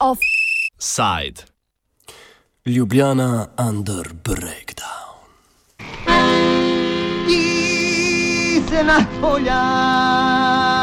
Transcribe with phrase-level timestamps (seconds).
[0.00, 0.18] Off
[0.78, 1.44] side.
[2.66, 5.18] Ljubljana under breakdown.
[7.26, 10.73] Dice la folla.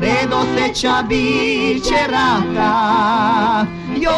[0.00, 3.66] Predoseća biće rata.
[3.96, 4.10] Joj,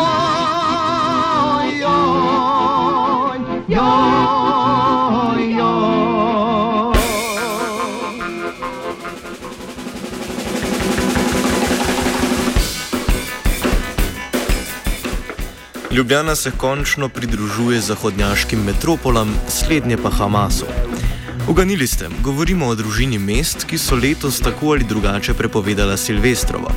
[1.81, 6.03] joj, joj, joj.
[15.91, 20.67] Ljubljana se končno pridružuje zahodnjaškim metropolam, slednje pa Hamasu.
[21.49, 26.71] Uganili ste, govorimo o družini mest, ki so letos tako ali drugače prepovedala Silvestrovo.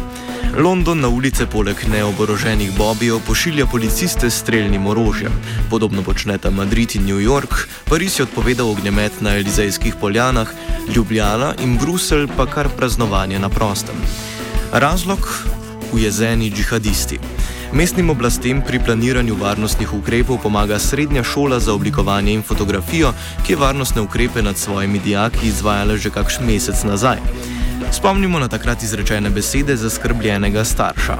[0.57, 5.31] London na ulice poleg neoboroženih bobijev pošilja policiste s streljnim orožjem.
[5.69, 10.49] Podobno počneta Madrid in New York, Pariz je odpovedal ognjemet na Elizejskih poljanah,
[10.95, 13.95] Ljubljana in Bruselj pa kar praznovanje na prostem.
[14.71, 15.45] Razlog?
[15.93, 17.19] Ujezeni džihadisti.
[17.75, 23.09] Mestnim oblastem pri planiranju varnostnih ukrepov pomaga srednja šola za oblikovanje in fotografijo,
[23.43, 27.19] ki je varnostne ukrepe nad svojimi dijaki izvajala že kakšen mesec nazaj.
[27.91, 31.17] Spomnimo na takrat izrečene besede zaskrbljenega starša.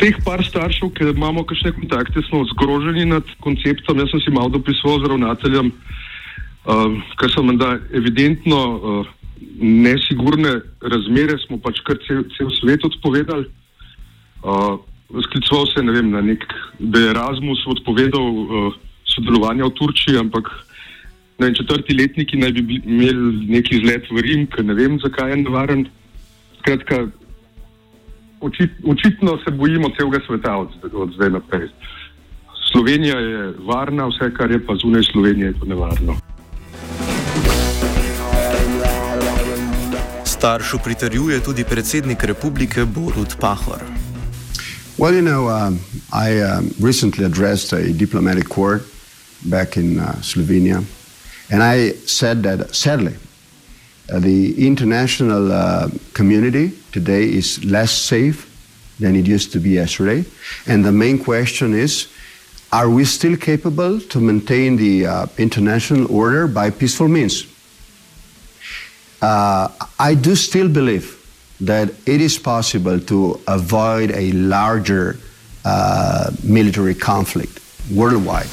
[0.00, 4.00] Teh par staršev, ki imamo kakšne kontakte, smo zgroženi nad konceptom.
[4.00, 6.88] Jaz sem si malo dopisoval z ravnateljem, uh,
[7.20, 9.14] ker so menda evidentno uh,
[9.60, 13.65] nesigurne razmere, smo pač kar cel, cel svet odpovedali.
[14.46, 14.78] Uh,
[15.26, 16.44] sklicoval se vem, na nek,
[16.78, 20.46] da je Erasmus odpovedal uh, sodelovanje v Turčiji, ampak
[21.38, 25.34] vem, četrti letniki naj bi bili, imeli neki izlet v Rim, ker ne vem, zakaj
[25.34, 25.82] je nevaren.
[26.62, 27.08] Skratka,
[28.40, 31.68] očit, očitno se bojimo celega sveta od, od zdaj naprej.
[32.70, 36.18] Slovenija je varna, vse kar je pa zunaj Slovenije, je to nevarno.
[40.24, 44.05] Staršu pritrjuje tudi predsednik republike Borut Pahor.
[44.98, 45.80] Well, you know, um,
[46.10, 48.82] I um, recently addressed a diplomatic court
[49.44, 50.82] back in uh, Slovenia,
[51.50, 53.14] and I said that sadly,
[54.10, 58.50] uh, the international uh, community today is less safe
[58.98, 60.24] than it used to be yesterday.
[60.66, 62.08] And the main question is
[62.72, 67.46] are we still capable to maintain the uh, international order by peaceful means?
[69.20, 69.68] Uh,
[69.98, 71.16] I do still believe
[71.60, 75.18] that it is possible to avoid a larger
[75.64, 77.60] uh, military conflict
[77.92, 78.48] worldwide.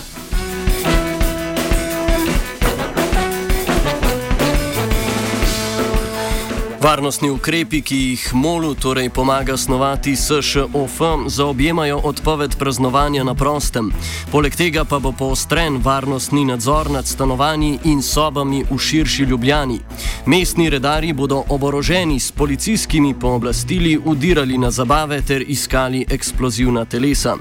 [6.83, 13.91] Varnostni ukrepi, ki jih MOLU torej pomaga snovati SŠOF, zaobjemajo odpoved praznovanja na prostem.
[14.31, 19.79] Poleg tega pa bo poostren varnostni nadzor nad stanovanji in sobami v širši Ljubljani.
[20.25, 27.37] Mestni redari bodo oboroženi s policijskimi pooblastili udirali na zabave ter iskali eksplozivna telesa.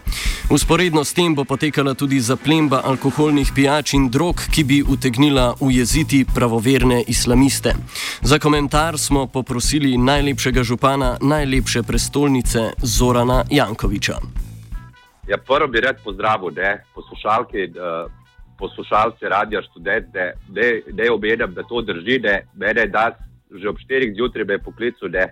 [0.51, 6.25] Usporedno s tem bo potekala tudi zaplemba alkoholnih pijač in drog, ki bi utegnila ujeziti
[6.35, 7.75] pravoverne islamiste.
[8.21, 14.17] Za komentar smo poprosili najlepšega župana najlepše prestolnice Zorana Jankoviča.
[15.29, 18.11] Ja, prvo bi rad pozdravil ne, poslušalke, uh,
[18.59, 20.33] poslušalce radia študente,
[20.93, 23.11] da je obedam, da to drži, da mene da
[23.55, 25.27] že ob 4 zjutraj me poklical, da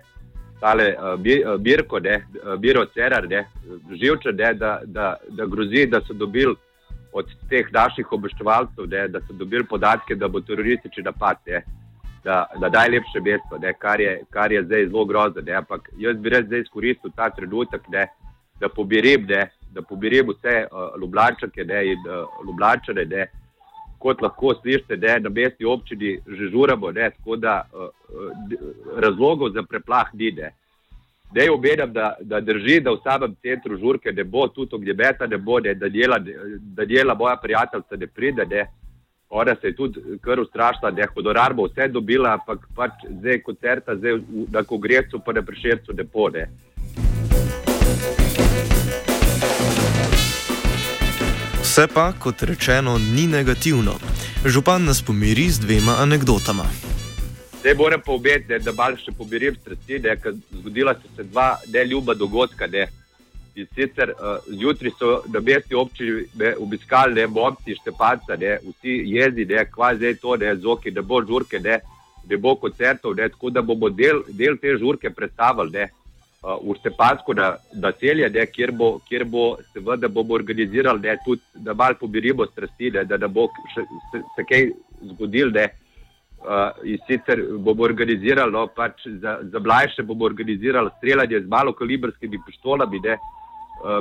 [0.59, 3.47] tale uh, bi, uh, Birko, ne, uh, Biro Cerar, ne,
[4.01, 6.55] živče, ne, da, da, da grozi, da so dobili
[7.13, 11.41] od teh naših obveščevalcev, ne, da so dobili podatke, da bo teroristični napad.
[11.47, 11.63] Ne,
[12.23, 15.41] da, da daj lepše mesto, ne, kar, je, kar je zdaj zelo grozno.
[15.41, 18.07] Ne, ampak jaz bi res zdaj izkoristil ta trenutek, ne,
[18.59, 23.27] da pobirim, ne, da pobirim vse uh, lublačake ne, in uh, lublačane, ne,
[24.01, 28.57] kot lahko slišite, ne, na mestni občini že žuramo, ne, tako da uh, uh,
[28.97, 30.31] razlogov za preplah ni.
[30.31, 30.53] Ne.
[31.33, 35.37] Je omenjam, da, da drži, da v samem centru žurke ne bo, tudi ognjemeta ne
[35.37, 36.19] bo, ne, da, dela,
[36.59, 38.45] da dela moja prijateljica ne pride.
[38.45, 38.65] Ne.
[39.33, 43.39] Ona se je tudi kar ustrašila, da je honorar bo vse dobila, ampak pač zdaj
[43.41, 44.19] koncerta, zdaj
[44.51, 46.47] na kongresu, pa na prešercu ne pone.
[51.61, 53.95] Vse pa, kot rečeno, ni negativno.
[54.45, 56.65] Župan nas pomiri z dvema anegdotama.
[57.59, 62.67] Zdaj moram povedati, da malo še pobirim strasti, da je zgodila se dva neljuba dogodka.
[62.67, 62.89] Ne.
[63.55, 66.23] In sicer uh, zjutraj so na mestni občini
[66.59, 71.19] obiskali ne momci Štepanca, ne, vsi jezi, ne, kva zdaj to, ne, zoki, ne bo
[71.19, 71.81] žurke, ne,
[72.29, 75.89] ne bo koncertov, ne, tako da bomo del, del te žurke predstavili ne,
[76.45, 79.43] uh, v Štepansko na, na celje, ne, kjer, bo, kjer bo
[79.73, 83.83] seveda bomo organizirali, ne, tudi da malo pobirimo strasti, ne, da ne bo še,
[84.13, 84.69] se, se kaj
[85.11, 85.51] zgodil.
[85.59, 85.67] Ne,
[86.41, 92.39] Uh, in sicer bomo organizirali, no, pač za, za mlajše bomo organizirali streljanje z malokalibrskimi
[92.47, 93.40] pištolami, ne, uh,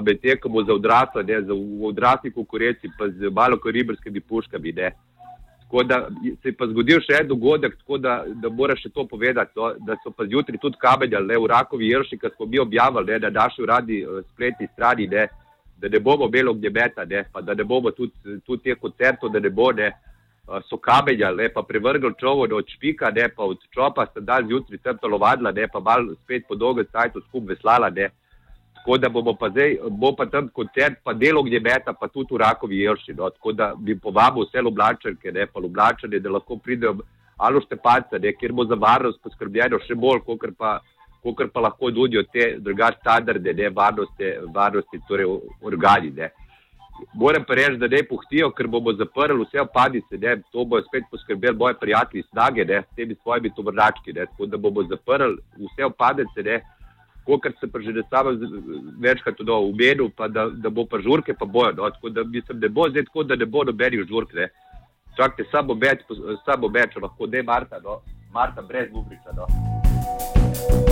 [0.02, 1.54] medtem ko bo za odrasle, ne, za
[1.88, 4.72] odrasli konkurenci, pa z malokalibrskimi puškami.
[4.72, 4.90] Ne.
[5.70, 6.08] Tako da
[6.42, 9.68] se je pa zgodil še en dogodek, tako da, da mora še to povedati, no,
[9.86, 13.30] da so pa zjutraj tudi kamenjali, v Rakovi Jelši, ki smo mi objavili ne, na
[13.30, 15.28] naši uradi uh, spletni strani, ne,
[15.78, 19.40] da ne bomo imeli ognjemeta, ne, pa da ne bomo tudi, tudi teh koncertov, da
[19.40, 19.92] ne bo ne
[20.66, 24.98] so kamenjali, pa prevrgli čovod od špika, ne pa od čopa, sta dan zjutraj tam
[24.98, 28.10] telovadila, ne pa mal spet po dolgem času skup veslala, ne.
[28.80, 32.38] Tako da bomo pa zdaj, bo pa tam koncert, pa delo gnjemeta, pa tudi v
[32.40, 33.28] Rakovi Jelši, no.
[33.30, 36.96] Tako da bi povabil vse Lublačanke, ne pa Lublačane, da lahko pridejo
[37.36, 40.78] alo štepalce, ne, kjer bo za varnost poskrbljeno še bolj, kokr pa,
[41.24, 45.28] kokr pa lahko nudijo te drugače standarde, ne, varnosti, varnosti, torej
[45.60, 46.30] organi, ne.
[47.14, 51.08] Moram pa reči, da ne pohtijo, ker bomo zaprli vse opadice, ne, to bo spet
[51.12, 55.36] poskrbeli moji prijatelji snage, ne, s temi svojimi tovrnački, ne, tako da bomo zaprli
[55.68, 56.60] vse opadice, ne,
[57.38, 58.30] kot se pa že ne samo
[59.00, 62.58] večkrat tudi umenil, pa da, da bo pa žurke, pa bojo, no, tako da mislim,
[62.58, 64.48] ne bo zdaj tako, da ne bo nobenih žurk, ne.
[65.16, 66.00] Čakajte, samo meč,
[66.44, 68.00] samo meč, lahko ne Marta, no,
[68.32, 70.89] Marta brez bubrica, no.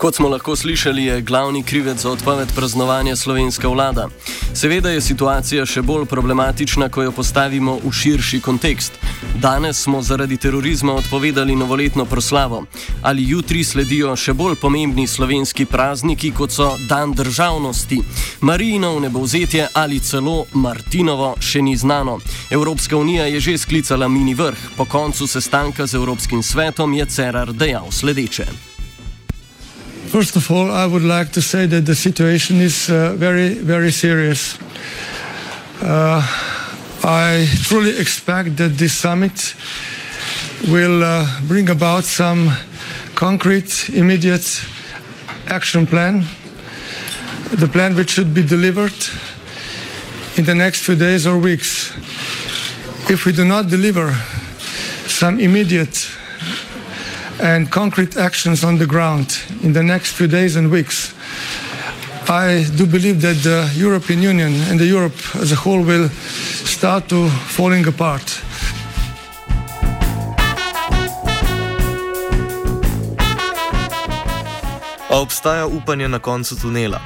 [0.00, 4.08] Kot smo lahko slišali, je glavni krivec za odpoved praznovanja slovenska vlada.
[4.54, 8.96] Seveda je situacija še bolj problematična, ko jo postavimo v širši kontekst.
[9.42, 12.62] Danes smo zaradi terorizma odpovedali novoletno proslavo.
[13.02, 18.00] Ali jutri sledijo še bolj pomembni slovenski prazniki, kot so Dan državnosti,
[18.40, 22.16] Marijinov nebovzetje ali celo Martinovo, še ni znano.
[22.50, 24.72] Evropska unija je že sklicala mini vrh.
[24.80, 28.69] Po koncu sestanka z Evropskim svetom je Cerar dejal sledeče.
[30.10, 33.92] First of all, I would like to say that the situation is uh, very, very
[33.92, 34.58] serious.
[35.80, 36.20] Uh,
[37.04, 39.54] I truly expect that this summit
[40.66, 42.50] will uh, bring about some
[43.14, 44.66] concrete, immediate
[45.46, 46.24] action plan,
[47.52, 48.98] the plan which should be delivered
[50.36, 51.92] in the next few days or weeks.
[53.08, 54.12] If we do not deliver
[55.06, 56.10] some immediate
[57.42, 61.14] and concrete actions on the ground in the next few days and weeks,
[62.28, 66.08] I do believe that the European Union and the Europe as a whole will
[66.64, 68.42] start to falling apart.
[75.10, 77.00] Obstaja upanje na koncu tunela.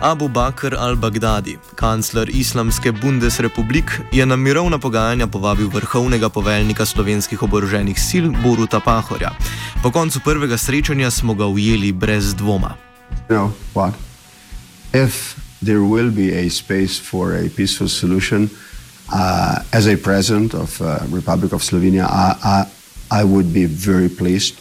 [0.00, 8.00] Abu Bakr al-Baghdadi, kancler islamske Bundesrepublik, je na mirovna pogajanja povabil vrhovnega poveljnika slovenskih oboroženih
[8.08, 9.30] sil Boruta Pahorja.
[9.84, 12.74] Po koncu prvega srečanja smo ga ujeli brez dvoma.
[13.28, 13.92] You know,
[14.94, 18.48] If there will be a space for a peaceful solution,
[19.12, 22.64] uh, as a president of uh, Republic of Slovenia, I, I,
[23.20, 24.54] I would be very pleased.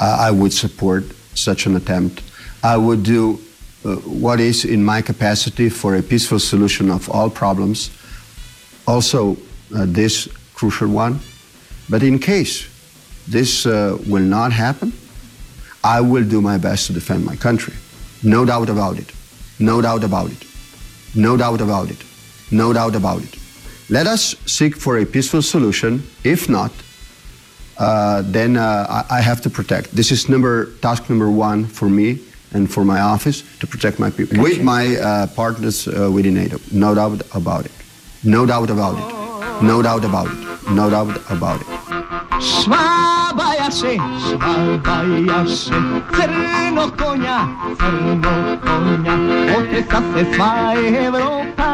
[0.00, 2.22] Uh, I would support such an attempt.
[2.62, 3.38] I would do
[3.84, 7.90] uh, what is in my capacity for a peaceful solution of all problems,
[8.86, 9.36] also
[9.76, 11.20] uh, this crucial one.
[11.90, 12.77] But in case
[13.30, 14.92] this uh, will not happen,
[15.84, 17.74] I will do my best to defend my country.
[18.22, 19.12] No doubt about it.
[19.58, 20.44] No doubt about it.
[21.14, 22.02] No doubt about it.
[22.50, 23.36] No doubt about it.
[23.90, 26.02] Let us seek for a peaceful solution.
[26.24, 26.72] If not,
[27.78, 29.94] uh, then uh, I, have to protect.
[29.94, 32.18] This is number task number one for me
[32.52, 36.58] and for my office to protect my people with my uh, partners uh, within NATO.
[36.72, 37.72] No doubt about it.
[38.24, 39.62] No doubt about it.
[39.62, 40.70] No doubt about it.
[40.70, 41.97] No doubt about it.
[42.40, 43.96] Švabaja se,
[44.28, 45.74] švabaja se,
[46.14, 47.38] crno konja,
[47.78, 49.14] crno konja,
[49.58, 50.74] otesa se sva
[51.06, 51.70] Evropa.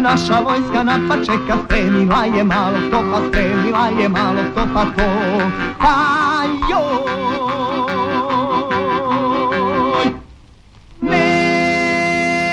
[0.00, 5.08] Naša vojska napad čeka, strelila je malo, to pa strelila je malo, to pa to.
[5.78, 5.94] Pa
[6.70, 7.02] joj,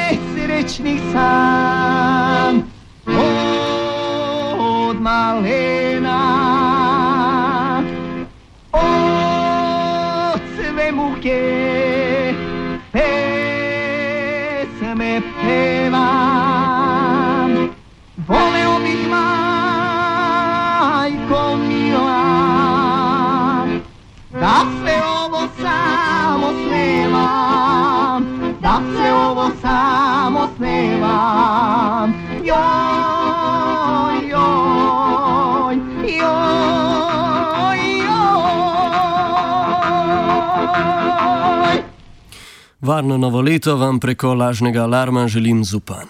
[0.10, 1.29] nesrećni sam
[15.60, 16.08] me peva.
[18.28, 20.38] Voleo bih majko
[21.58, 22.24] mila,
[24.32, 28.22] da se ovo samo snevam,
[28.62, 32.14] da se ovo samo snevam.
[32.44, 33.19] Joj,
[42.82, 46.08] Varno novo leto vam preko lažnega alarma želim zupan.